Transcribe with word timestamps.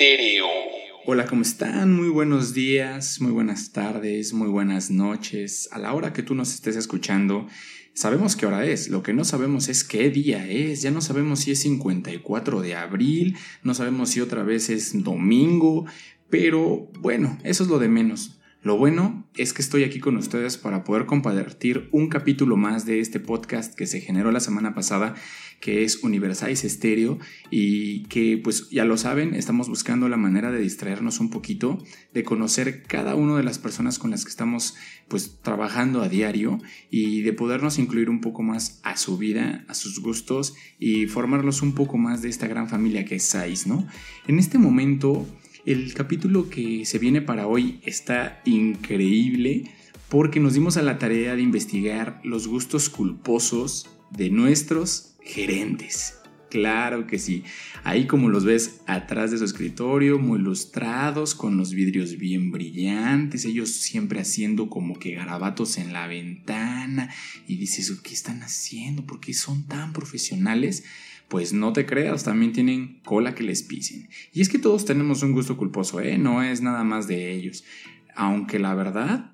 Estéreo. 0.00 0.46
Hola, 1.06 1.26
¿cómo 1.26 1.42
están? 1.42 1.92
Muy 1.92 2.08
buenos 2.08 2.54
días, 2.54 3.20
muy 3.20 3.32
buenas 3.32 3.72
tardes, 3.72 4.32
muy 4.32 4.46
buenas 4.46 4.92
noches. 4.92 5.68
A 5.72 5.80
la 5.80 5.92
hora 5.92 6.12
que 6.12 6.22
tú 6.22 6.36
nos 6.36 6.54
estés 6.54 6.76
escuchando, 6.76 7.48
sabemos 7.94 8.36
qué 8.36 8.46
hora 8.46 8.64
es. 8.64 8.90
Lo 8.90 9.02
que 9.02 9.12
no 9.12 9.24
sabemos 9.24 9.68
es 9.68 9.82
qué 9.82 10.08
día 10.08 10.48
es. 10.48 10.82
Ya 10.82 10.92
no 10.92 11.00
sabemos 11.00 11.40
si 11.40 11.50
es 11.50 11.62
54 11.62 12.60
de 12.60 12.76
abril, 12.76 13.36
no 13.64 13.74
sabemos 13.74 14.10
si 14.10 14.20
otra 14.20 14.44
vez 14.44 14.70
es 14.70 15.02
domingo, 15.02 15.84
pero 16.30 16.88
bueno, 17.00 17.36
eso 17.42 17.64
es 17.64 17.68
lo 17.68 17.80
de 17.80 17.88
menos. 17.88 18.38
Lo 18.62 18.78
bueno 18.78 19.17
es 19.36 19.52
que 19.52 19.62
estoy 19.62 19.84
aquí 19.84 20.00
con 20.00 20.16
ustedes 20.16 20.56
para 20.56 20.84
poder 20.84 21.06
compartir 21.06 21.88
un 21.92 22.08
capítulo 22.08 22.56
más 22.56 22.86
de 22.86 23.00
este 23.00 23.20
podcast 23.20 23.74
que 23.74 23.86
se 23.86 24.00
generó 24.00 24.32
la 24.32 24.40
semana 24.40 24.74
pasada, 24.74 25.14
que 25.60 25.84
es 25.84 26.02
Universalize 26.02 26.68
Stereo 26.68 27.18
y 27.50 28.04
que 28.04 28.40
pues 28.42 28.68
ya 28.70 28.84
lo 28.84 28.96
saben, 28.96 29.34
estamos 29.34 29.68
buscando 29.68 30.08
la 30.08 30.16
manera 30.16 30.50
de 30.50 30.60
distraernos 30.60 31.20
un 31.20 31.30
poquito, 31.30 31.82
de 32.14 32.24
conocer 32.24 32.82
cada 32.84 33.14
una 33.14 33.36
de 33.36 33.42
las 33.42 33.58
personas 33.58 33.98
con 33.98 34.10
las 34.10 34.24
que 34.24 34.30
estamos 34.30 34.74
pues 35.08 35.38
trabajando 35.42 36.02
a 36.02 36.08
diario 36.08 36.60
y 36.90 37.22
de 37.22 37.32
podernos 37.32 37.78
incluir 37.78 38.10
un 38.10 38.20
poco 38.20 38.42
más 38.42 38.80
a 38.82 38.96
su 38.96 39.18
vida, 39.18 39.64
a 39.68 39.74
sus 39.74 40.00
gustos 40.00 40.54
y 40.78 41.06
formarlos 41.06 41.62
un 41.62 41.74
poco 41.74 41.96
más 41.96 42.22
de 42.22 42.28
esta 42.28 42.46
gran 42.46 42.68
familia 42.68 43.04
que 43.04 43.16
es 43.16 43.24
SAIS, 43.24 43.66
¿no? 43.66 43.86
En 44.26 44.38
este 44.38 44.58
momento 44.58 45.26
el 45.68 45.92
capítulo 45.92 46.48
que 46.48 46.86
se 46.86 46.98
viene 46.98 47.20
para 47.20 47.46
hoy 47.46 47.80
está 47.84 48.40
increíble 48.46 49.70
porque 50.08 50.40
nos 50.40 50.54
dimos 50.54 50.78
a 50.78 50.82
la 50.82 50.98
tarea 50.98 51.36
de 51.36 51.42
investigar 51.42 52.22
los 52.24 52.48
gustos 52.48 52.88
culposos 52.88 53.86
de 54.10 54.30
nuestros 54.30 55.16
gerentes. 55.20 56.18
Claro 56.50 57.06
que 57.06 57.18
sí. 57.18 57.44
Ahí 57.84 58.06
como 58.06 58.30
los 58.30 58.44
ves 58.44 58.80
atrás 58.86 59.30
de 59.30 59.38
su 59.38 59.44
escritorio, 59.44 60.18
muy 60.18 60.38
ilustrados, 60.38 61.34
con 61.34 61.56
los 61.56 61.74
vidrios 61.74 62.16
bien 62.16 62.50
brillantes, 62.50 63.44
ellos 63.44 63.70
siempre 63.70 64.20
haciendo 64.20 64.70
como 64.70 64.98
que 64.98 65.12
garabatos 65.12 65.76
en 65.78 65.92
la 65.92 66.06
ventana 66.06 67.10
y 67.46 67.56
dices, 67.56 67.90
¿qué 68.02 68.14
están 68.14 68.42
haciendo? 68.42 69.04
¿Por 69.04 69.20
qué 69.20 69.34
son 69.34 69.66
tan 69.66 69.92
profesionales? 69.92 70.84
pues 71.28 71.52
no 71.52 71.74
te 71.74 71.84
creas, 71.84 72.24
también 72.24 72.52
tienen 72.52 73.00
cola 73.04 73.34
que 73.34 73.42
les 73.42 73.62
pisen. 73.62 74.08
Y 74.32 74.40
es 74.40 74.48
que 74.48 74.58
todos 74.58 74.86
tenemos 74.86 75.22
un 75.22 75.32
gusto 75.32 75.56
culposo, 75.58 76.00
¿eh? 76.00 76.16
No 76.16 76.42
es 76.42 76.62
nada 76.62 76.84
más 76.84 77.06
de 77.06 77.32
ellos. 77.32 77.64
Aunque 78.16 78.58
la 78.58 78.74
verdad, 78.74 79.30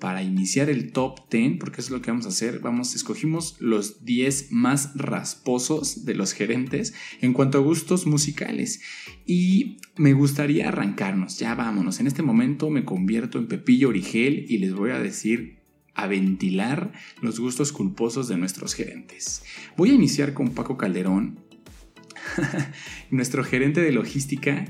para 0.00 0.22
iniciar 0.22 0.70
el 0.70 0.92
top 0.92 1.30
10, 1.30 1.58
porque 1.60 1.80
es 1.80 1.90
lo 1.90 2.02
que 2.02 2.10
vamos 2.10 2.26
a 2.26 2.30
hacer, 2.30 2.58
vamos, 2.60 2.94
escogimos 2.94 3.56
los 3.60 4.04
10 4.04 4.50
más 4.50 4.92
rasposos 4.96 6.04
de 6.04 6.14
los 6.14 6.32
gerentes 6.32 6.94
en 7.20 7.32
cuanto 7.32 7.58
a 7.58 7.60
gustos 7.60 8.06
musicales. 8.06 8.80
Y 9.26 9.76
me 9.96 10.14
gustaría 10.14 10.68
arrancarnos, 10.68 11.38
ya 11.38 11.54
vámonos. 11.54 12.00
En 12.00 12.06
este 12.06 12.22
momento 12.22 12.70
me 12.70 12.84
convierto 12.84 13.38
en 13.38 13.46
Pepillo 13.46 13.90
Origel 13.90 14.46
y 14.48 14.58
les 14.58 14.74
voy 14.74 14.90
a 14.90 14.98
decir 14.98 15.60
a 15.94 16.06
ventilar 16.06 16.92
los 17.20 17.38
gustos 17.38 17.72
culposos 17.72 18.26
de 18.26 18.38
nuestros 18.38 18.74
gerentes. 18.74 19.44
Voy 19.76 19.90
a 19.90 19.94
iniciar 19.94 20.32
con 20.32 20.50
Paco 20.50 20.78
Calderón, 20.78 21.40
nuestro 23.10 23.44
gerente 23.44 23.82
de 23.82 23.92
logística, 23.92 24.64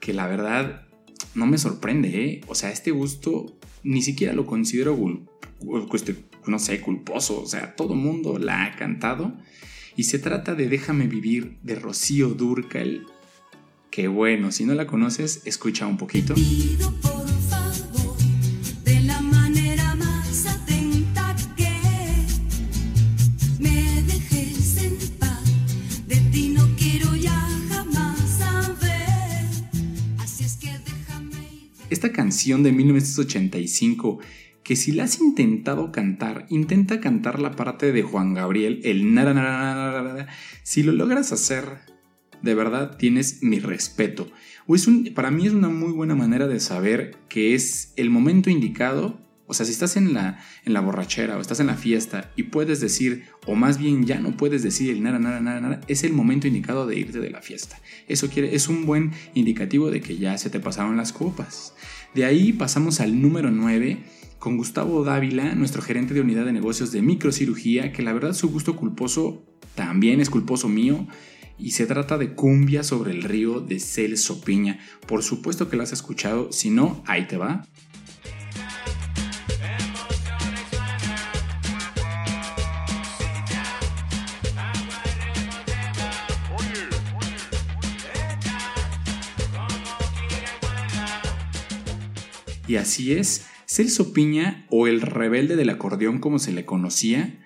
que 0.00 0.12
la 0.12 0.26
verdad 0.26 0.86
no 1.34 1.46
me 1.46 1.58
sorprende, 1.58 2.24
¿eh? 2.24 2.40
O 2.46 2.54
sea, 2.54 2.70
este 2.70 2.90
gusto 2.90 3.58
ni 3.86 4.02
siquiera 4.02 4.32
lo 4.32 4.46
considero, 4.46 4.98
no 6.46 6.58
sé, 6.58 6.80
culposo. 6.80 7.40
O 7.40 7.46
sea, 7.46 7.76
todo 7.76 7.94
mundo 7.94 8.38
la 8.38 8.64
ha 8.64 8.76
cantado. 8.76 9.32
Y 9.96 10.04
se 10.04 10.18
trata 10.18 10.54
de 10.54 10.68
Déjame 10.68 11.06
vivir 11.06 11.56
de 11.62 11.76
Rocío 11.76 12.30
Durcal. 12.30 13.06
Que 13.90 14.08
bueno, 14.08 14.50
si 14.50 14.64
no 14.64 14.74
la 14.74 14.86
conoces, 14.86 15.42
escucha 15.46 15.86
un 15.86 15.96
poquito. 15.96 16.34
Canción 32.12 32.62
de 32.62 32.72
1985 32.72 34.18
que 34.66 34.74
si 34.74 34.90
la 34.90 35.04
has 35.04 35.20
intentado 35.20 35.92
cantar, 35.92 36.46
intenta 36.50 37.00
cantar 37.00 37.38
la 37.38 37.52
parte 37.52 37.92
de 37.92 38.02
Juan 38.02 38.34
Gabriel, 38.34 38.80
el 38.82 39.14
nara, 39.14 40.26
si 40.64 40.82
lo 40.82 40.90
logras 40.90 41.30
hacer, 41.30 41.78
de 42.42 42.54
verdad 42.54 42.96
tienes 42.96 43.44
mi 43.44 43.60
respeto. 43.60 44.28
O 44.66 44.74
es 44.74 44.88
para 45.14 45.30
mí 45.30 45.46
es 45.46 45.52
una 45.52 45.68
muy 45.68 45.92
buena 45.92 46.16
manera 46.16 46.48
de 46.48 46.58
saber 46.58 47.16
que 47.28 47.54
es 47.54 47.92
el 47.96 48.10
momento 48.10 48.50
indicado. 48.50 49.20
O 49.46 49.54
sea, 49.54 49.64
si 49.64 49.72
estás 49.72 49.96
en 49.96 50.12
la, 50.12 50.40
en 50.64 50.72
la 50.72 50.80
borrachera 50.80 51.36
o 51.36 51.40
estás 51.40 51.60
en 51.60 51.68
la 51.68 51.76
fiesta 51.76 52.32
y 52.36 52.44
puedes 52.44 52.80
decir, 52.80 53.24
o 53.46 53.54
más 53.54 53.78
bien 53.78 54.04
ya 54.04 54.18
no 54.18 54.36
puedes 54.36 54.62
decir 54.62 54.90
el 54.90 55.02
nara, 55.02 55.18
nara, 55.18 55.40
nara, 55.40 55.60
nara, 55.60 55.80
es 55.86 56.04
el 56.04 56.12
momento 56.12 56.46
indicado 56.48 56.86
de 56.86 56.98
irte 56.98 57.20
de 57.20 57.30
la 57.30 57.42
fiesta. 57.42 57.80
Eso 58.08 58.28
quiere, 58.28 58.54
es 58.54 58.68
un 58.68 58.86
buen 58.86 59.12
indicativo 59.34 59.90
de 59.90 60.00
que 60.00 60.18
ya 60.18 60.36
se 60.38 60.50
te 60.50 60.60
pasaron 60.60 60.96
las 60.96 61.12
copas. 61.12 61.74
De 62.14 62.24
ahí 62.24 62.52
pasamos 62.52 63.00
al 63.00 63.20
número 63.20 63.50
9 63.50 63.98
con 64.38 64.56
Gustavo 64.56 65.04
Dávila, 65.04 65.54
nuestro 65.54 65.82
gerente 65.82 66.14
de 66.14 66.20
unidad 66.20 66.44
de 66.44 66.52
negocios 66.52 66.92
de 66.92 67.02
microcirugía, 67.02 67.92
que 67.92 68.02
la 68.02 68.12
verdad 68.12 68.32
su 68.32 68.48
gusto 68.50 68.76
culposo 68.76 69.44
también 69.74 70.20
es 70.20 70.30
culposo 70.30 70.68
mío. 70.68 71.06
Y 71.58 71.70
se 71.70 71.86
trata 71.86 72.18
de 72.18 72.34
Cumbia 72.34 72.82
sobre 72.82 73.12
el 73.12 73.22
río 73.22 73.60
de 73.60 73.80
Celso 73.80 74.42
Piña. 74.42 74.78
Por 75.06 75.22
supuesto 75.22 75.70
que 75.70 75.76
lo 75.76 75.84
has 75.84 75.92
escuchado, 75.92 76.52
si 76.52 76.68
no, 76.68 77.02
ahí 77.06 77.26
te 77.26 77.38
va. 77.38 77.66
Y 92.68 92.76
así 92.76 93.12
es, 93.12 93.46
Celso 93.66 94.12
Piña, 94.12 94.66
o 94.70 94.86
el 94.86 95.00
rebelde 95.00 95.56
del 95.56 95.70
acordeón 95.70 96.18
como 96.18 96.38
se 96.38 96.52
le 96.52 96.64
conocía, 96.64 97.40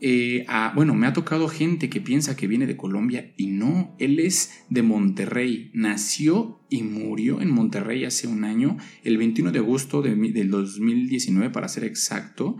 eh, 0.00 0.44
bueno, 0.74 0.94
me 0.94 1.06
ha 1.06 1.14
tocado 1.14 1.48
gente 1.48 1.88
que 1.88 2.02
piensa 2.02 2.36
que 2.36 2.46
viene 2.46 2.66
de 2.66 2.76
Colombia 2.76 3.32
y 3.36 3.46
no, 3.46 3.94
él 3.98 4.18
es 4.20 4.64
de 4.68 4.82
Monterrey, 4.82 5.70
nació 5.72 6.60
y 6.68 6.82
murió 6.82 7.40
en 7.40 7.50
Monterrey 7.50 8.04
hace 8.04 8.26
un 8.26 8.44
año, 8.44 8.76
el 9.04 9.16
21 9.16 9.52
de 9.52 9.58
agosto 9.60 10.02
de, 10.02 10.14
del 10.14 10.50
2019 10.50 11.50
para 11.50 11.68
ser 11.68 11.84
exacto. 11.84 12.56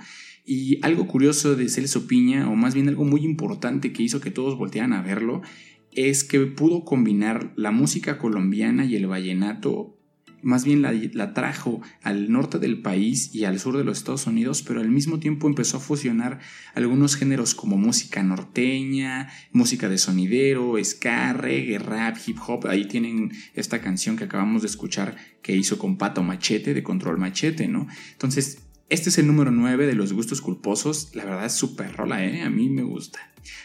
Y 0.47 0.78
algo 0.83 1.09
curioso 1.09 1.56
de 1.56 1.69
Celso 1.69 2.06
Piña, 2.06 2.49
o 2.49 2.55
más 2.55 2.75
bien 2.75 2.89
algo 2.89 3.05
muy 3.05 3.25
importante 3.25 3.93
que 3.93 4.05
hizo 4.05 4.21
que 4.21 4.31
todos 4.31 4.56
voltearan 4.56 4.93
a 4.93 5.03
verlo, 5.03 5.43
es 5.91 6.25
que 6.25 6.41
pudo 6.41 6.84
combinar 6.84 7.53
la 7.56 7.72
música 7.72 8.16
colombiana 8.16 8.84
y 8.84 8.95
el 8.97 9.06
vallenato 9.06 9.96
más 10.42 10.64
bien 10.64 10.82
la, 10.82 11.34
trajo 11.34 11.80
al 12.02 12.30
norte 12.30 12.58
del 12.58 12.80
país 12.80 13.34
y 13.34 13.44
al 13.44 13.58
sur 13.58 13.76
de 13.76 13.84
los 13.84 13.98
Estados 13.98 14.26
Unidos, 14.26 14.62
pero 14.62 14.80
al 14.80 14.91
mismo 14.91 15.19
tiempo 15.19 15.47
empezó 15.47 15.78
a 15.78 15.80
fusionar 15.80 16.38
algunos 16.74 17.16
géneros 17.16 17.54
como 17.54 17.76
música 17.76 18.22
norteña, 18.22 19.28
música 19.52 19.88
de 19.88 19.98
sonidero, 19.98 20.74
ska, 20.82 21.33
reggae, 21.33 21.78
rap, 21.78 22.16
hip 22.27 22.38
hop. 22.47 22.66
Ahí 22.68 22.86
tienen 22.86 23.33
esta 23.54 23.80
canción 23.80 24.16
que 24.16 24.24
acabamos 24.24 24.62
de 24.62 24.68
escuchar 24.68 25.16
que 25.42 25.56
hizo 25.56 25.78
con 25.78 25.98
Pato 25.98 26.22
Machete 26.22 26.74
de 26.74 26.82
Control 26.82 27.18
Machete, 27.18 27.68
¿no? 27.68 27.86
Entonces, 28.12 28.62
este 28.89 29.09
es 29.09 29.18
el 29.18 29.27
número 29.27 29.50
9 29.50 29.86
de 29.86 29.94
los 29.94 30.12
gustos 30.12 30.41
culposos. 30.41 31.10
La 31.15 31.24
verdad 31.24 31.47
es 31.47 31.54
súper 31.54 31.97
rola, 31.97 32.24
¿eh? 32.24 32.42
A 32.42 32.50
mí 32.50 32.68
me 32.68 32.82
gusta. 32.82 33.18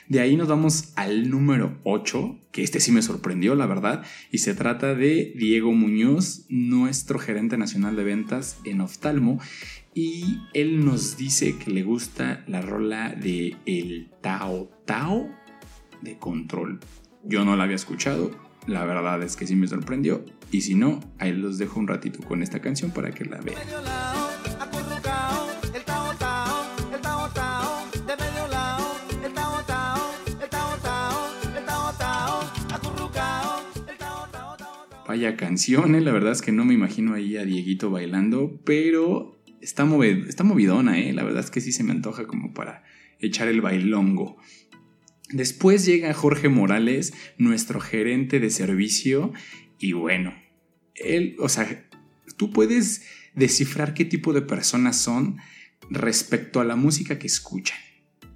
De 0.07 0.19
ahí 0.19 0.35
nos 0.35 0.47
vamos 0.47 0.93
al 0.95 1.29
número 1.29 1.79
8, 1.83 2.39
que 2.51 2.63
este 2.63 2.79
sí 2.79 2.91
me 2.91 3.01
sorprendió, 3.01 3.55
la 3.55 3.65
verdad. 3.65 4.03
Y 4.31 4.39
se 4.39 4.53
trata 4.53 4.95
de 4.95 5.33
Diego 5.35 5.71
Muñoz, 5.71 6.45
nuestro 6.49 7.19
gerente 7.19 7.57
nacional 7.57 7.95
de 7.95 8.03
ventas 8.03 8.59
en 8.65 8.81
Oftalmo. 8.81 9.39
Y 9.93 10.39
él 10.53 10.85
nos 10.85 11.17
dice 11.17 11.57
que 11.57 11.71
le 11.71 11.83
gusta 11.83 12.43
la 12.47 12.61
rola 12.61 13.09
de 13.09 13.57
El 13.65 14.11
Tao 14.21 14.69
Tao 14.85 15.29
de 16.01 16.17
Control. 16.17 16.79
Yo 17.23 17.45
no 17.45 17.55
la 17.55 17.65
había 17.65 17.75
escuchado, 17.75 18.31
la 18.67 18.85
verdad 18.85 19.21
es 19.23 19.35
que 19.35 19.47
sí 19.47 19.55
me 19.55 19.67
sorprendió. 19.67 20.23
Y 20.51 20.61
si 20.61 20.75
no, 20.75 20.99
ahí 21.17 21.33
los 21.33 21.57
dejo 21.57 21.79
un 21.79 21.87
ratito 21.87 22.19
con 22.23 22.43
esta 22.43 22.59
canción 22.59 22.91
para 22.91 23.11
que 23.11 23.25
la 23.25 23.39
vean. 23.41 23.57
Vaya 35.11 35.35
canciones, 35.35 36.01
¿eh? 36.01 36.05
la 36.05 36.13
verdad 36.13 36.31
es 36.31 36.41
que 36.41 36.53
no 36.53 36.63
me 36.63 36.73
imagino 36.73 37.13
ahí 37.13 37.35
a 37.35 37.43
Dieguito 37.43 37.89
bailando, 37.89 38.61
pero 38.63 39.43
está, 39.59 39.85
está 40.29 40.45
movidona, 40.45 41.01
¿eh? 41.01 41.11
la 41.11 41.25
verdad 41.25 41.43
es 41.43 41.51
que 41.51 41.59
sí 41.59 41.73
se 41.73 41.83
me 41.83 41.91
antoja 41.91 42.27
como 42.27 42.53
para 42.53 42.85
echar 43.19 43.49
el 43.49 43.59
bailongo. 43.59 44.37
Después 45.29 45.85
llega 45.85 46.13
Jorge 46.13 46.47
Morales, 46.47 47.13
nuestro 47.37 47.81
gerente 47.81 48.39
de 48.39 48.49
servicio, 48.51 49.33
y 49.79 49.91
bueno, 49.91 50.33
él, 50.95 51.35
o 51.39 51.49
sea, 51.49 51.89
tú 52.37 52.53
puedes 52.53 53.05
descifrar 53.35 53.93
qué 53.93 54.05
tipo 54.05 54.31
de 54.31 54.43
personas 54.43 54.95
son 54.95 55.39
respecto 55.89 56.61
a 56.61 56.63
la 56.63 56.77
música 56.77 57.19
que 57.19 57.27
escuchan. 57.27 57.77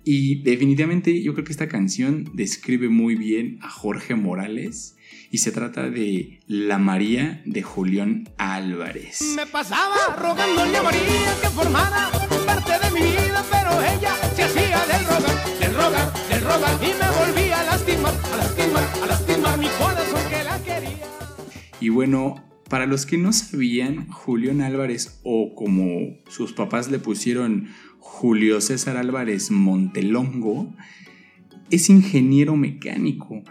Y 0.08 0.44
definitivamente 0.44 1.24
yo 1.24 1.34
creo 1.34 1.46
que 1.46 1.52
esta 1.52 1.68
canción 1.68 2.30
describe 2.36 2.90
muy 2.90 3.16
bien 3.16 3.58
a 3.64 3.72
Jorge 3.72 4.14
Morales 4.14 4.96
y 5.32 5.40
se 5.40 5.52
trata 5.52 5.90
de 5.90 6.42
La 6.46 6.78
María 6.78 7.42
de 7.46 7.64
Julián 7.64 8.30
Álvarez. 8.38 9.34
Me 9.36 9.48
pasaba 9.48 10.16
rogándole 10.16 10.78
a 10.78 10.84
María 10.84 11.02
que 11.42 11.50
formara 11.50 12.12
parte 12.46 12.74
de 12.86 12.92
mi 12.92 13.02
vida, 13.02 13.44
pero 13.50 13.82
ella 13.82 14.14
se 14.36 14.44
hacía 14.44 14.86
del 14.86 15.06
rogar, 15.06 15.60
del 15.60 15.74
rogar, 15.74 16.14
del 16.30 16.42
rogar 16.42 16.80
y 16.84 16.94
me 16.94 17.26
volvía 17.26 17.62
a 17.62 17.64
lastimar, 17.64 18.14
a 18.32 18.38
lastimar, 18.38 18.84
a 19.02 19.06
lastimar 19.08 19.58
mi 19.58 19.68
corazón 19.80 20.30
que 20.30 20.44
la 20.44 20.62
quería. 20.62 21.08
Y 21.80 21.90
bueno, 21.90 22.46
para 22.70 22.86
los 22.86 23.08
que 23.08 23.18
no 23.18 23.34
sabían, 23.34 24.08
Julián 24.10 24.62
Álvarez, 24.62 25.20
o 25.24 25.56
como 25.56 26.20
sus 26.28 26.54
papás 26.54 26.92
le 26.92 27.00
pusieron 27.00 27.70
Julio 28.08 28.62
César 28.62 28.98
Álvarez 28.98 29.50
Montelongo, 29.50 30.72
es 31.72 31.90
ingeniero 31.90 32.56
mecánico. 32.56 33.42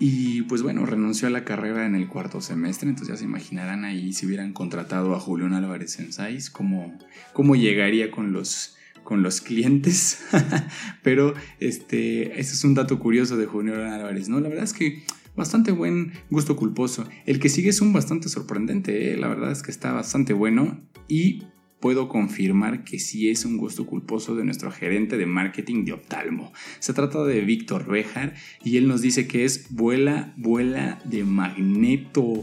Y 0.00 0.42
pues 0.42 0.62
bueno, 0.62 0.84
renunció 0.84 1.28
a 1.28 1.30
la 1.30 1.44
carrera 1.44 1.86
en 1.86 1.94
el 1.94 2.08
cuarto 2.08 2.40
semestre, 2.40 2.88
entonces 2.88 3.14
ya 3.14 3.16
se 3.16 3.24
imaginarán 3.24 3.84
ahí 3.84 4.12
si 4.12 4.26
hubieran 4.26 4.52
contratado 4.52 5.14
a 5.14 5.20
Julián 5.20 5.54
Álvarez 5.54 6.00
en 6.00 6.12
SAIS, 6.12 6.50
cómo, 6.50 6.98
cómo 7.32 7.54
llegaría 7.54 8.10
con 8.10 8.32
los, 8.32 8.76
con 9.04 9.22
los 9.22 9.40
clientes. 9.40 10.24
Pero 11.04 11.34
este, 11.60 12.40
es 12.40 12.64
un 12.64 12.74
dato 12.74 12.98
curioso 12.98 13.36
de 13.36 13.46
Julián 13.46 13.80
Álvarez, 13.80 14.28
¿no? 14.28 14.40
La 14.40 14.48
verdad 14.48 14.64
es 14.64 14.72
que 14.72 15.04
bastante 15.36 15.70
buen 15.70 16.12
gusto 16.30 16.56
culposo. 16.56 17.08
El 17.26 17.38
que 17.38 17.48
sigue 17.48 17.70
es 17.70 17.80
un 17.80 17.92
bastante 17.92 18.28
sorprendente, 18.28 19.12
¿eh? 19.12 19.16
la 19.16 19.28
verdad 19.28 19.52
es 19.52 19.62
que 19.62 19.70
está 19.70 19.92
bastante 19.92 20.32
bueno 20.32 20.80
y 21.08 21.44
puedo 21.84 22.08
confirmar 22.08 22.82
que 22.82 22.98
sí 22.98 23.28
es 23.28 23.44
un 23.44 23.58
gusto 23.58 23.84
culposo 23.84 24.34
de 24.34 24.42
nuestro 24.42 24.70
gerente 24.70 25.18
de 25.18 25.26
marketing 25.26 25.84
de 25.84 25.92
Optalmo. 25.92 26.50
Se 26.78 26.94
trata 26.94 27.22
de 27.24 27.42
Víctor 27.42 27.84
Bejar 27.84 28.32
y 28.64 28.78
él 28.78 28.88
nos 28.88 29.02
dice 29.02 29.28
que 29.28 29.44
es 29.44 29.66
vuela, 29.68 30.32
vuela 30.38 30.98
de 31.04 31.24
magneto. 31.24 32.42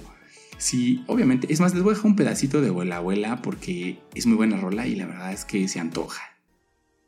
Sí, 0.60 1.04
obviamente, 1.08 1.52
es 1.52 1.60
más, 1.60 1.74
les 1.74 1.82
voy 1.82 1.94
a 1.94 1.96
dejar 1.96 2.12
un 2.12 2.16
pedacito 2.16 2.62
de 2.62 2.70
vuela, 2.70 3.00
vuela 3.00 3.42
porque 3.42 3.98
es 4.14 4.28
muy 4.28 4.38
buena 4.38 4.62
rola 4.62 4.86
y 4.86 4.94
la 4.94 5.08
verdad 5.08 5.34
es 5.34 5.44
que 5.44 5.68
se 5.68 5.80
antoja. 5.80 6.22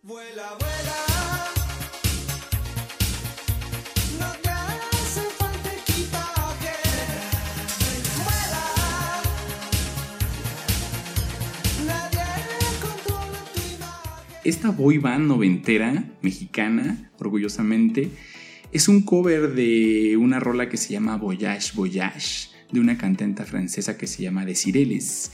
Vuela, 0.01 0.57
vuela. 0.59 1.12
Esta 14.43 14.71
boy 14.71 14.97
band 14.97 15.27
noventera, 15.27 16.03
mexicana, 16.21 17.09
orgullosamente, 17.17 18.09
es 18.73 18.89
un 18.89 19.03
cover 19.03 19.53
de 19.53 20.17
una 20.17 20.41
rola 20.41 20.67
que 20.67 20.75
se 20.75 20.91
llama 20.91 21.15
Voyage 21.15 21.71
Voyage, 21.75 22.49
de 22.69 22.81
una 22.81 22.97
cantante 22.97 23.45
francesa 23.45 23.97
que 23.97 24.05
se 24.05 24.21
llama 24.21 24.45
Desireles. 24.45 25.31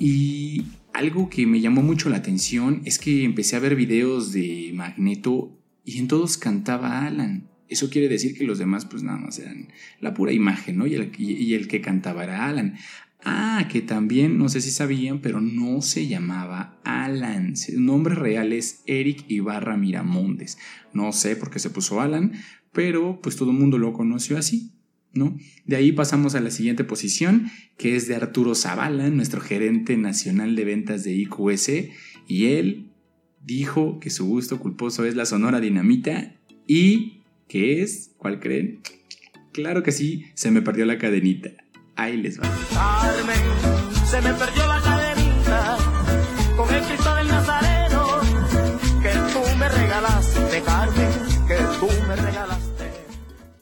Y 0.00 0.64
algo 0.92 1.30
que 1.30 1.46
me 1.46 1.60
llamó 1.60 1.82
mucho 1.82 2.08
la 2.08 2.16
atención 2.16 2.82
es 2.84 2.98
que 2.98 3.22
empecé 3.22 3.54
a 3.54 3.60
ver 3.60 3.76
videos 3.76 4.32
de 4.32 4.72
Magneto 4.74 5.56
y 5.84 5.98
en 5.98 6.08
todos 6.08 6.36
cantaba 6.36 7.06
Alan. 7.06 7.48
Eso 7.68 7.90
quiere 7.90 8.08
decir 8.08 8.36
que 8.36 8.42
los 8.42 8.58
demás 8.58 8.86
pues 8.86 9.04
nada 9.04 9.18
más 9.18 9.38
eran 9.38 9.68
la 10.00 10.14
pura 10.14 10.32
imagen, 10.32 10.78
¿no? 10.78 10.86
Y 10.88 10.94
el, 10.94 11.12
y 11.16 11.54
el 11.54 11.68
que 11.68 11.80
cantaba 11.80 12.24
era 12.24 12.48
Alan. 12.48 12.76
Ah, 13.24 13.66
que 13.70 13.82
también, 13.82 14.38
no 14.38 14.48
sé 14.48 14.60
si 14.60 14.70
sabían, 14.70 15.20
pero 15.20 15.40
no 15.40 15.82
se 15.82 16.06
llamaba 16.06 16.78
Alan. 16.84 17.56
Su 17.56 17.80
nombre 17.80 18.14
real 18.14 18.52
es 18.52 18.82
Eric 18.86 19.24
Ibarra 19.28 19.76
Miramontes. 19.76 20.58
No 20.92 21.12
sé 21.12 21.34
por 21.36 21.50
qué 21.50 21.58
se 21.58 21.70
puso 21.70 22.00
Alan, 22.00 22.32
pero 22.72 23.20
pues 23.20 23.36
todo 23.36 23.50
el 23.50 23.56
mundo 23.56 23.78
lo 23.78 23.92
conoció 23.92 24.38
así, 24.38 24.72
¿no? 25.12 25.36
De 25.66 25.76
ahí 25.76 25.92
pasamos 25.92 26.34
a 26.34 26.40
la 26.40 26.50
siguiente 26.50 26.84
posición, 26.84 27.50
que 27.76 27.96
es 27.96 28.06
de 28.06 28.14
Arturo 28.14 28.54
Zavala, 28.54 29.10
nuestro 29.10 29.40
gerente 29.40 29.96
nacional 29.96 30.54
de 30.54 30.64
ventas 30.64 31.02
de 31.02 31.14
IQS, 31.14 31.70
y 32.28 32.46
él 32.46 32.90
dijo 33.44 33.98
que 33.98 34.10
su 34.10 34.26
gusto 34.26 34.60
culposo 34.60 35.04
es 35.04 35.16
la 35.16 35.26
Sonora 35.26 35.60
Dinamita 35.60 36.36
y 36.66 37.22
¿qué 37.48 37.82
es? 37.82 38.12
¿Cuál 38.18 38.40
creen? 38.40 38.80
Claro 39.52 39.82
que 39.82 39.90
sí, 39.90 40.26
se 40.34 40.50
me 40.50 40.62
perdió 40.62 40.84
la 40.84 40.98
cadenita. 40.98 41.50
Ahí 41.98 42.16
les 42.16 42.38
va. 42.38 42.44
Carmen, 42.72 44.06
se 44.06 44.22
me 44.22 44.32
perdió 44.32 44.66
la 44.68 44.80
cadenita 44.80 45.78
con 46.56 46.72
el 46.72 46.80
Cristo 46.84 47.14
del 47.16 47.26
Nazareno 47.26 48.06
que 49.02 49.10
tú 49.32 49.58
me 49.58 49.68
regalaste, 49.68 50.62
Carmen, 50.62 51.10
que 51.48 51.56
tú 51.80 51.88
me 52.06 52.14
regalaste. 52.14 52.84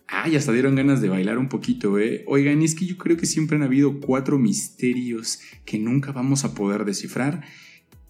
Ay, 0.06 0.37
hasta 0.37 0.53
dieron 0.53 0.75
ganas 0.75 1.00
de 1.00 1.09
bailar 1.09 1.38
un 1.38 1.49
poquito, 1.49 1.99
¿eh? 1.99 2.25
Oigan, 2.27 2.61
es 2.61 2.75
que 2.75 2.85
yo 2.85 2.99
creo 2.99 3.17
que 3.17 3.25
siempre 3.25 3.56
han 3.56 3.62
habido 3.62 4.00
cuatro 4.00 4.39
misterios 4.39 5.41
que 5.65 5.79
nunca 5.79 6.12
vamos 6.12 6.44
a 6.44 6.55
poder 6.55 6.85
descifrar. 6.85 7.43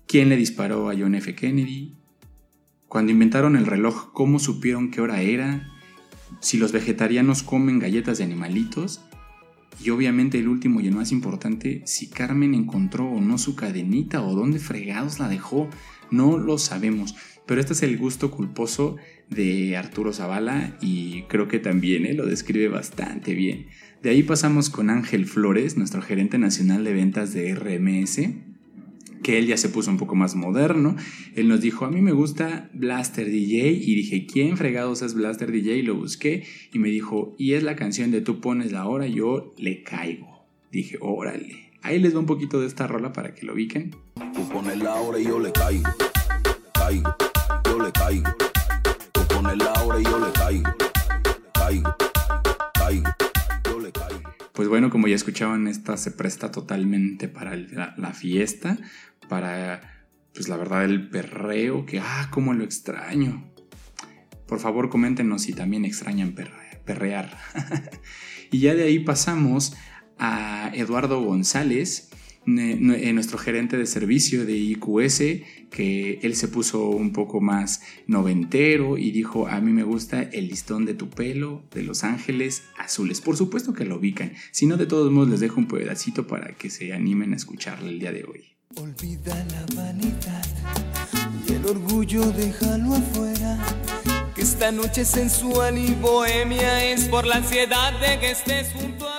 ¿Quién 0.09 0.29
le 0.29 0.37
disparó 0.37 0.91
a 0.91 0.95
John 0.99 1.15
F. 1.15 1.37
Kennedy? 1.37 1.95
Cuando 2.89 3.13
inventaron 3.13 3.55
el 3.55 3.67
reloj, 3.67 4.13
¿cómo 4.13 4.41
supieron 4.41 4.91
qué 4.91 5.01
hora 5.01 5.21
era? 5.21 5.73
Si 6.41 6.59
los 6.59 6.73
vegetarianos 6.73 7.45
comen 7.45 7.79
galletas 7.79 8.19
de 8.19 8.25
animalitos. 8.25 9.06
Y 9.83 9.91
obviamente 9.91 10.39
el 10.39 10.49
último 10.49 10.81
y 10.81 10.87
el 10.87 10.95
más 10.95 11.13
importante, 11.13 11.83
si 11.85 12.09
Carmen 12.09 12.55
encontró 12.55 13.07
o 13.09 13.21
no 13.21 13.39
su 13.39 13.55
cadenita 13.55 14.23
o 14.23 14.35
dónde 14.35 14.59
fregados 14.59 15.19
la 15.19 15.29
dejó, 15.29 15.69
no 16.11 16.39
lo 16.39 16.59
sabemos. 16.59 17.15
Pero 17.47 17.61
este 17.61 17.75
es 17.75 17.83
el 17.83 17.97
gusto 17.97 18.31
culposo 18.31 18.97
de 19.31 19.77
Arturo 19.77 20.13
Zavala 20.13 20.77
y 20.81 21.23
creo 21.23 21.47
que 21.47 21.59
también 21.59 22.07
¿eh? 22.07 22.15
lo 22.15 22.27
describe 22.27 22.69
bastante 22.69 23.35
bien. 23.35 23.67
De 24.03 24.11
ahí 24.11 24.23
pasamos 24.23 24.71
con 24.71 24.91
Ángel 24.91 25.27
Flores, 25.27 25.77
nuestro 25.77 26.03
gerente 26.03 26.39
nacional 26.39 26.85
de 26.85 26.93
ventas 26.93 27.33
de 27.33 27.55
RMS, 27.55 28.21
que 29.23 29.39
él 29.39 29.47
ya 29.47 29.57
se 29.57 29.69
puso 29.69 29.91
un 29.91 29.97
poco 29.97 30.15
más 30.15 30.35
moderno. 30.35 30.97
Él 31.35 31.49
nos 31.49 31.61
dijo, 31.61 31.85
a 31.85 31.91
mí 31.91 32.01
me 32.01 32.13
gusta 32.13 32.71
Blaster 32.73 33.27
DJ 33.27 33.71
y 33.71 33.95
dije, 33.95 34.27
¿quién 34.27 34.57
fregados 34.57 35.03
es 35.03 35.15
Blaster 35.15 35.53
DJ? 35.53 35.83
Lo 35.83 35.95
busqué 35.97 36.45
y 36.73 36.79
me 36.79 36.89
dijo, 36.89 37.35
y 37.39 37.53
es 37.53 37.63
la 37.63 37.77
canción 37.77 38.11
de 38.11 38.21
tú 38.21 38.41
pones 38.41 38.73
la 38.73 38.87
hora, 38.87 39.07
yo 39.07 39.55
le 39.59 39.83
caigo. 39.83 40.47
Dije, 40.71 40.99
órale. 41.01 41.71
Ahí 41.83 41.99
les 42.01 42.15
va 42.15 42.21
un 42.21 42.27
poquito 42.27 42.61
de 42.61 42.67
esta 42.67 42.87
rola 42.87 43.13
para 43.13 43.35
que 43.35 43.47
lo 43.47 43.55
ubiquen. 43.55 43.93
Tú 44.35 44.49
pones 44.49 44.79
la 44.79 44.97
hora 44.97 45.19
y 45.21 45.25
yo 45.25 45.39
le 45.39 45.53
caigo. 45.53 45.89
Caigo, 46.75 47.15
yo 47.65 47.83
le 47.83 47.93
caigo. 47.93 48.31
Tú 49.13 49.21
pones 49.29 49.57
la 49.57 49.73
hora 49.85 50.01
y 50.01 50.05
yo 50.05 50.19
le. 50.19 50.33
Caigo, 50.33 50.86
Pues 54.67 54.71
bueno, 54.71 54.91
como 54.91 55.07
ya 55.07 55.15
escuchaban, 55.15 55.69
esta 55.69 55.97
se 55.97 56.11
presta 56.11 56.51
totalmente 56.51 57.29
para 57.29 57.55
la, 57.55 58.13
fiesta, 58.13 58.77
para, 59.29 60.09
pues 60.35 60.49
la 60.49 60.57
verdad, 60.57 60.85
el 60.85 61.09
perreo, 61.09 61.87
que, 61.87 62.01
ah, 62.01 62.27
cómo 62.33 62.53
lo 62.53 62.65
extraño. 62.65 63.49
Por 64.49 64.59
favor, 64.59 64.91
coméntenos 64.91 65.43
si 65.43 65.53
también 65.53 65.85
extrañan 65.85 66.35
perre- 66.35 66.81
perrear. 66.85 67.39
y 68.51 68.59
ya 68.59 68.75
de 68.75 68.83
ahí 68.83 68.99
pasamos 68.99 69.77
a 70.19 70.73
Eduardo 70.75 71.23
González, 71.23 72.11
nuestro 72.47 73.39
gerente 73.39 73.77
de 73.77 73.87
servicio 73.87 74.47
de 74.47 74.57
IQS, 74.57 75.19
que 75.71 76.21
él 76.23 76.37
se 76.37 76.49
puso 76.49 76.89
un 76.89 77.13
poco 77.13 77.41
más 77.41 77.83
noventero 78.07 78.97
y 78.97 79.11
dijo, 79.11 79.49
a 79.49 79.61
mí 79.61 79.73
me 79.73 79.83
gusta 79.83 80.23
el 80.23 80.49
listón 80.49 80.85
de 80.85 80.95
tu 80.95 81.11
pelo 81.11 81.65
de 81.75 81.83
Los 81.83 82.05
Ángeles 82.05 82.63
Azules. 82.79 83.21
Por 83.21 83.37
supuesto 83.37 83.75
que 83.75 83.85
lo 83.85 83.97
ubican, 83.97 84.33
si 84.53 84.67
no 84.67 84.77
de 84.77 84.87
todos 84.87 85.11
modos 85.13 85.31
les 85.31 85.41
dejo 85.41 85.59
un 85.59 85.69
pedacito 85.69 86.27
para 86.27 86.55
que 86.55 86.71
se 86.71 86.93
animen 86.93 87.33
a 87.33 87.37
escucharle 87.37 87.91
el 87.91 87.99
día 87.99 88.13
de 88.13 88.25
hoy. 88.25 88.45
Olvida 88.77 89.47
la 89.51 89.67
vanidad 89.75 90.45
y 91.49 91.53
el 91.53 91.67
orgullo 91.67 92.31
déjalo 92.33 92.95
afuera. 92.95 93.59
Que 94.35 94.43
esta 94.43 94.71
noche 94.71 95.05
sensual 95.05 95.79
y 95.79 95.95
bohemia 95.95 96.93
es 96.93 97.09
por 97.09 97.27
la 97.27 97.37
ansiedad 97.37 97.99
de 98.01 98.21
que 98.21 98.33
estés 98.33 98.73
junto 98.73 99.09
a. 99.09 99.16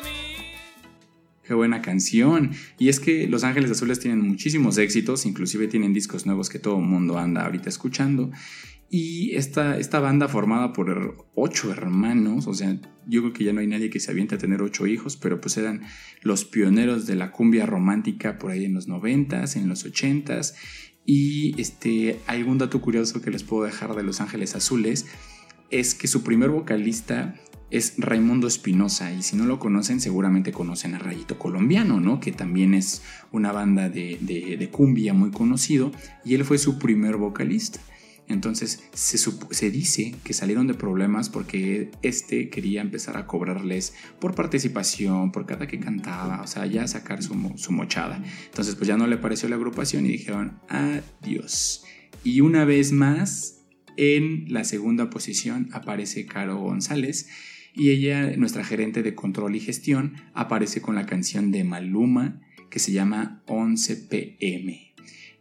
Qué 1.48 1.54
buena 1.54 1.82
canción. 1.82 2.52
Y 2.78 2.90
es 2.90 3.00
que 3.00 3.26
Los 3.26 3.46
Ángeles 3.46 3.72
Azules 3.72 4.02
tienen 4.02 4.20
muchísimos 4.20 4.78
éxitos, 4.78 5.26
inclusive 5.26 5.70
tienen 5.70 5.94
discos 5.94 6.26
nuevos 6.26 6.50
que 6.50 6.60
todo 6.60 6.78
el 6.78 6.86
mundo 6.86 7.18
anda 7.18 7.46
ahorita 7.46 7.70
escuchando. 7.70 8.32
Y 8.90 9.34
esta, 9.36 9.78
esta 9.80 10.02
banda 10.02 10.28
formada 10.28 10.74
por 10.74 11.26
ocho 11.36 11.72
hermanos, 11.72 12.48
o 12.48 12.54
sea, 12.54 12.78
yo 13.08 13.22
creo 13.22 13.34
que 13.34 13.46
ya 13.46 13.54
no 13.54 13.62
hay 13.62 13.68
nadie 13.68 13.90
que 13.90 14.02
se 14.02 14.12
aviente 14.12 14.36
a 14.36 14.38
tener 14.38 14.62
ocho 14.62 14.88
hijos, 14.88 15.16
pero 15.16 15.40
pues 15.40 15.56
eran 15.56 15.84
los 16.22 16.44
pioneros 16.44 17.06
de 17.08 17.16
la 17.16 17.32
cumbia 17.32 17.66
romántica 17.66 18.38
por 18.38 18.52
ahí 18.52 18.66
en 18.66 18.74
los 18.74 18.90
noventas, 18.90 19.56
en 19.56 19.70
los 19.70 19.86
ochentas. 19.86 20.56
Y 21.06 21.60
este, 21.62 22.20
algún 22.28 22.58
dato 22.58 22.82
curioso 22.82 23.22
que 23.22 23.32
les 23.32 23.44
puedo 23.44 23.64
dejar 23.64 23.96
de 23.96 24.04
Los 24.04 24.20
Ángeles 24.20 24.54
Azules 24.54 25.06
es 25.70 25.96
que 25.96 26.08
su 26.10 26.24
primer 26.24 26.50
vocalista 26.50 27.36
es 27.70 27.96
Raimundo 27.98 28.48
Espinosa 28.48 29.12
y 29.12 29.22
si 29.22 29.36
no 29.36 29.46
lo 29.46 29.60
conocen 29.60 30.00
seguramente 30.00 30.52
conocen 30.52 30.96
a 30.96 31.00
Rayito 31.00 31.38
Colombiano, 31.38 32.00
¿no? 32.00 32.20
Que 32.20 32.32
también 32.32 32.74
es 32.74 33.02
una 33.32 33.52
banda 33.52 33.90
de, 33.90 34.70
cumbia 34.72 35.14
muy 35.14 35.32
conocido 35.32 35.92
y 36.24 36.36
él 36.36 36.46
fue 36.46 36.58
su 36.58 36.80
primer 36.80 37.18
vocalista. 37.18 37.80
Entonces 38.30 38.84
se, 38.94 39.72
dice 39.72 40.14
que 40.24 40.34
salieron 40.34 40.68
de 40.68 40.74
problemas 40.74 41.30
porque 41.30 41.92
este 42.02 42.50
quería 42.50 42.82
empezar 42.82 43.16
a 43.16 43.26
cobrarles 43.26 43.94
por 44.20 44.36
participación, 44.36 45.32
por 45.32 45.46
cada 45.46 45.66
que 45.66 45.80
cantaba, 45.80 46.42
o 46.42 46.48
sea, 46.48 46.66
ya 46.66 46.88
sacar 46.88 47.24
su, 47.24 47.34
su 47.56 47.72
mochada. 47.72 48.22
Entonces 48.46 48.76
pues 48.76 48.88
ya 48.88 48.98
no 48.98 49.08
le 49.08 49.18
pareció 49.18 49.48
la 49.48 49.56
agrupación 49.56 50.06
y 50.06 50.10
dijeron 50.10 50.60
adiós. 50.68 51.86
Y 52.24 52.42
una 52.42 52.66
vez 52.66 52.92
más, 52.92 53.58
en 53.98 54.46
la 54.54 54.64
segunda 54.64 55.10
posición 55.10 55.70
aparece 55.72 56.26
Caro 56.26 56.58
González 56.58 57.28
y 57.78 57.92
ella, 57.92 58.36
nuestra 58.38 58.64
gerente 58.64 59.04
de 59.04 59.14
control 59.14 59.56
y 59.56 59.60
gestión, 59.60 60.16
aparece 60.34 60.82
con 60.82 60.96
la 60.96 61.06
canción 61.06 61.52
de 61.52 61.64
Maluma 61.64 62.42
que 62.70 62.80
se 62.80 62.92
llama 62.92 63.44
11 63.46 63.96
pm. 64.10 64.94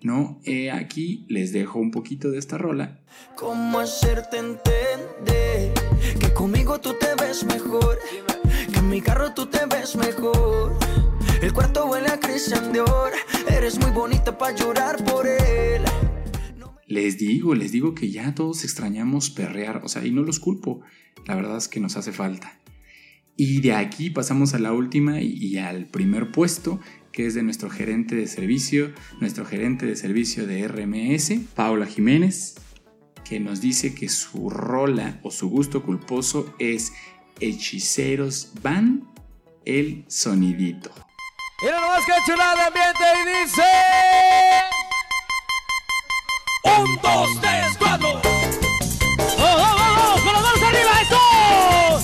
¿no? 0.02 0.40
Eh, 0.44 0.70
aquí 0.70 1.24
les 1.28 1.52
dejo 1.52 1.78
un 1.78 1.90
poquito 1.90 2.30
de 2.30 2.38
esta 2.38 2.58
rola. 2.58 3.00
¿Cómo 3.34 3.80
hacerte 3.80 4.38
entender 4.38 5.72
que 6.20 6.32
conmigo 6.32 6.78
tú 6.80 6.94
te 7.00 7.08
ves 7.20 7.44
mejor? 7.44 7.98
Que 8.72 8.78
en 8.78 8.88
mi 8.88 9.00
carro 9.00 9.32
tú 9.32 9.46
te 9.46 9.64
ves 9.66 9.96
mejor. 9.96 10.78
El 11.42 11.52
cuarto 11.52 11.86
huele 11.86 12.08
a 12.08 12.20
Christian 12.20 12.72
Dior. 12.72 13.12
Eres 13.50 13.78
muy 13.78 13.90
bonita 13.90 14.36
para 14.36 14.54
llorar 14.54 15.02
por 15.04 15.26
él. 15.26 15.82
Les 16.86 17.18
digo, 17.18 17.54
les 17.54 17.72
digo 17.72 17.94
que 17.94 18.10
ya 18.10 18.34
todos 18.34 18.64
extrañamos 18.64 19.30
perrear, 19.30 19.82
o 19.84 19.88
sea, 19.88 20.04
y 20.06 20.10
no 20.10 20.22
los 20.22 20.38
culpo. 20.38 20.82
La 21.26 21.34
verdad 21.34 21.56
es 21.56 21.68
que 21.68 21.80
nos 21.80 21.96
hace 21.96 22.12
falta. 22.12 22.60
Y 23.36 23.60
de 23.60 23.74
aquí 23.74 24.10
pasamos 24.10 24.54
a 24.54 24.58
la 24.58 24.72
última 24.72 25.20
y 25.20 25.58
al 25.58 25.86
primer 25.86 26.30
puesto, 26.30 26.80
que 27.12 27.26
es 27.26 27.34
de 27.34 27.42
nuestro 27.42 27.70
gerente 27.70 28.14
de 28.14 28.26
servicio, 28.26 28.92
nuestro 29.20 29.44
gerente 29.44 29.86
de 29.86 29.96
servicio 29.96 30.46
de 30.46 30.68
RMS, 30.68 31.32
Paula 31.54 31.86
Jiménez, 31.86 32.54
que 33.28 33.40
nos 33.40 33.60
dice 33.60 33.94
que 33.94 34.08
su 34.08 34.48
rola 34.48 35.18
o 35.22 35.30
su 35.30 35.48
gusto 35.48 35.82
culposo 35.82 36.54
es 36.58 36.92
Hechiceros 37.40 38.52
Van 38.62 39.08
el 39.64 40.04
Sonidito. 40.08 40.90
Mira 41.62 41.80
nomás 41.80 42.04
que 42.06 42.12
chulada 42.26 42.54
de 42.54 42.62
ambiente 42.62 43.04
y 43.22 43.44
dice... 43.44 44.65
Un, 46.78 46.96
dos, 47.02 47.40
tres, 47.40 47.76
cuatro. 47.78 48.08
¡Oh, 48.08 48.20
oh, 48.20 49.46
oh! 49.48 50.14
oh! 50.14 50.20
¡Con 50.22 50.32
los 50.34 50.42
manos 50.42 50.62
arriba, 50.62 51.00
eso! 51.00 51.18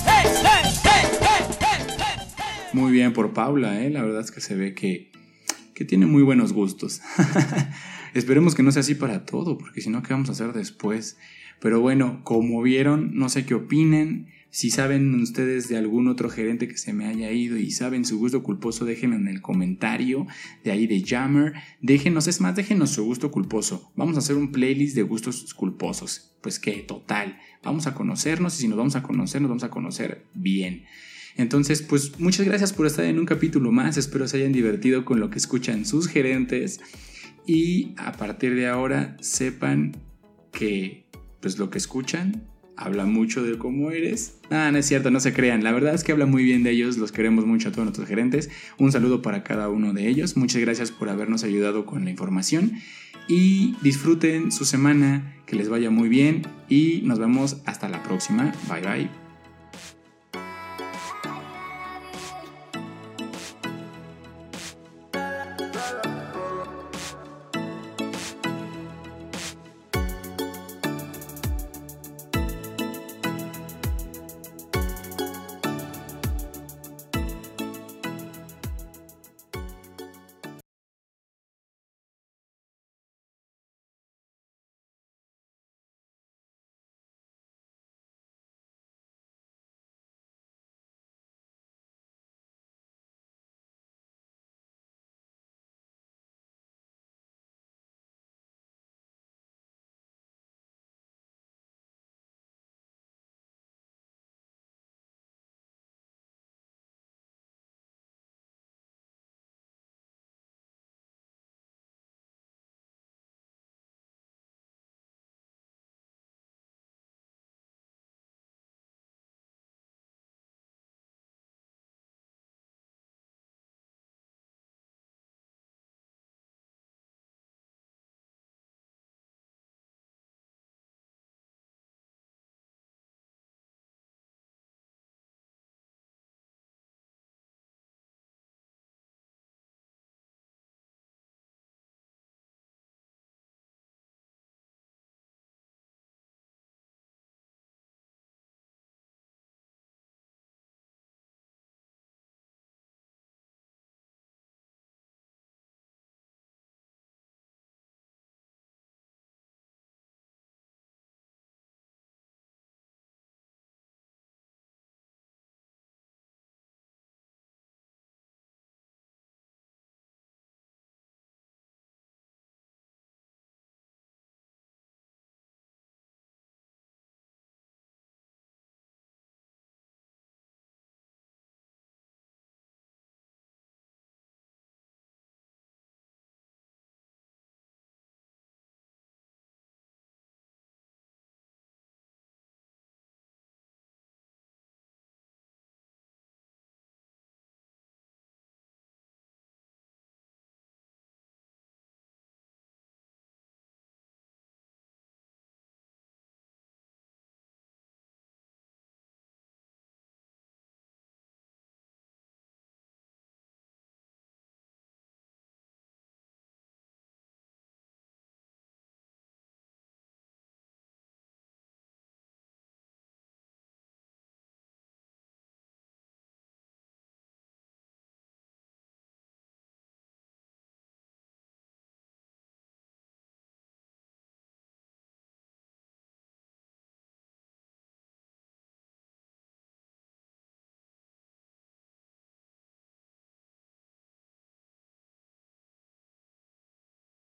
¡Hey, 0.05 0.25
hey, 0.43 0.63
hey, 0.83 1.09
hey, 1.21 1.45
hey, 1.59 1.95
hey! 1.99 2.55
Muy 2.73 2.91
bien 2.91 3.13
por 3.13 3.33
Paula, 3.33 3.83
¿eh? 3.83 3.91
La 3.91 4.01
verdad 4.01 4.21
es 4.21 4.31
que 4.31 4.41
se 4.41 4.55
ve 4.55 4.73
que, 4.73 5.11
que 5.75 5.85
tiene 5.85 6.07
muy 6.07 6.23
buenos 6.23 6.53
gustos. 6.53 7.01
Esperemos 8.15 8.55
que 8.55 8.63
no 8.63 8.71
sea 8.71 8.79
así 8.79 8.95
para 8.95 9.25
todo, 9.25 9.59
porque 9.59 9.81
si 9.81 9.91
no, 9.91 10.01
¿qué 10.01 10.13
vamos 10.13 10.29
a 10.29 10.31
hacer 10.31 10.53
después? 10.53 11.17
Pero 11.59 11.79
bueno, 11.79 12.21
como 12.23 12.61
vieron, 12.63 13.11
no 13.13 13.29
sé 13.29 13.45
qué 13.45 13.53
opinen. 13.53 14.27
Si 14.53 14.69
saben 14.69 15.15
ustedes 15.15 15.67
de 15.67 15.77
algún 15.77 16.07
otro 16.07 16.29
gerente 16.29 16.67
que 16.67 16.77
se 16.77 16.93
me 16.93 17.07
haya 17.07 17.31
ido 17.31 17.57
y 17.57 17.71
saben 17.71 18.05
su 18.05 18.19
gusto 18.19 18.43
culposo, 18.43 18.85
déjenlo 18.85 19.15
en 19.15 19.27
el 19.27 19.41
comentario 19.41 20.27
de 20.63 20.71
ahí 20.71 20.85
de 20.85 21.03
Jammer. 21.03 21.53
Déjenos, 21.81 22.27
es 22.27 22.39
más, 22.39 22.55
déjenos 22.55 22.91
su 22.91 23.03
gusto 23.03 23.31
culposo. 23.31 23.91
Vamos 23.95 24.15
a 24.15 24.19
hacer 24.19 24.35
un 24.35 24.51
playlist 24.51 24.95
de 24.95 25.01
gustos 25.01 25.55
culposos. 25.55 26.35
Pues 26.43 26.59
que, 26.59 26.73
total, 26.83 27.39
vamos 27.63 27.87
a 27.87 27.95
conocernos 27.95 28.53
y 28.53 28.61
si 28.61 28.67
nos 28.67 28.77
vamos 28.77 28.95
a 28.95 29.01
conocer, 29.01 29.41
nos 29.41 29.49
vamos 29.49 29.63
a 29.63 29.71
conocer 29.71 30.27
bien. 30.35 30.83
Entonces, 31.35 31.81
pues 31.81 32.19
muchas 32.19 32.45
gracias 32.45 32.73
por 32.73 32.85
estar 32.85 33.05
en 33.05 33.17
un 33.17 33.25
capítulo 33.25 33.71
más. 33.71 33.97
Espero 33.97 34.27
se 34.27 34.37
hayan 34.37 34.51
divertido 34.51 35.03
con 35.03 35.19
lo 35.19 35.31
que 35.31 35.39
escuchan 35.39 35.83
sus 35.83 36.07
gerentes. 36.07 36.79
Y 37.47 37.95
a 37.97 38.11
partir 38.11 38.53
de 38.53 38.67
ahora 38.67 39.17
sepan 39.19 39.97
que 40.51 41.07
pues 41.41 41.57
lo 41.57 41.71
que 41.71 41.79
escuchan 41.79 42.52
habla 42.75 43.05
mucho 43.05 43.43
de 43.43 43.57
cómo 43.57 43.91
eres. 43.91 44.37
Ah, 44.49 44.69
no 44.71 44.77
es 44.77 44.85
cierto, 44.85 45.11
no 45.11 45.19
se 45.19 45.33
crean. 45.33 45.63
La 45.63 45.71
verdad 45.71 45.93
es 45.93 46.03
que 46.03 46.11
habla 46.11 46.25
muy 46.25 46.43
bien 46.43 46.63
de 46.63 46.71
ellos. 46.71 46.97
Los 46.97 47.11
queremos 47.11 47.45
mucho 47.45 47.69
a 47.69 47.71
todos 47.71 47.85
nuestros 47.85 48.07
gerentes. 48.07 48.49
Un 48.77 48.91
saludo 48.91 49.21
para 49.21 49.43
cada 49.43 49.69
uno 49.69 49.93
de 49.93 50.07
ellos. 50.07 50.37
Muchas 50.37 50.61
gracias 50.61 50.91
por 50.91 51.09
habernos 51.09 51.43
ayudado 51.43 51.85
con 51.85 52.05
la 52.05 52.11
información. 52.11 52.73
Y 53.27 53.75
disfruten 53.81 54.51
su 54.51 54.65
semana, 54.65 55.35
que 55.45 55.55
les 55.55 55.69
vaya 55.69 55.89
muy 55.89 56.09
bien. 56.09 56.43
Y 56.69 57.01
nos 57.05 57.19
vemos 57.19 57.61
hasta 57.65 57.89
la 57.89 58.03
próxima. 58.03 58.53
Bye 58.67 58.81
bye. 58.81 59.22